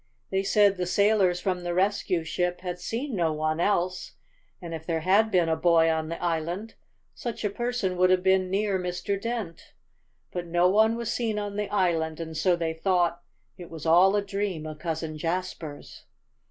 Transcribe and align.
They 0.31 0.41
said 0.41 0.77
the 0.77 0.87
sailors 0.87 1.39
from 1.39 1.61
the 1.61 1.75
rescue 1.75 2.23
ship 2.23 2.61
had 2.61 2.79
seen 2.79 3.15
no 3.15 3.31
one 3.33 3.59
else, 3.59 4.13
and 4.59 4.73
if 4.73 4.83
there 4.83 5.01
had 5.01 5.29
been 5.29 5.47
a 5.47 5.55
boy 5.55 5.91
on 5.91 6.09
the 6.09 6.19
island 6.19 6.73
such 7.13 7.43
a 7.43 7.51
person 7.51 7.97
would 7.97 8.09
have 8.09 8.23
been 8.23 8.49
near 8.49 8.79
Mr. 8.79 9.21
Dent. 9.21 9.73
But 10.31 10.47
no 10.47 10.67
one 10.67 10.95
was 10.97 11.11
seen 11.11 11.37
on 11.37 11.55
the 11.55 11.69
island, 11.69 12.19
and 12.19 12.35
so 12.35 12.55
they 12.55 12.73
thought 12.73 13.21
it 13.59 13.69
was 13.69 13.85
all 13.85 14.15
a 14.15 14.23
dream 14.25 14.65
of 14.65 14.79
Cousin 14.79 15.19
Jasper's." 15.19 16.03